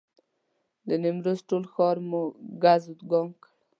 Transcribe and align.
د 0.87 0.89
نیمروز 1.03 1.39
ټول 1.49 1.63
ښار 1.73 1.97
مو 2.09 2.21
ګز 2.63 2.83
وګام 2.91 3.27
کړ. 3.41 3.49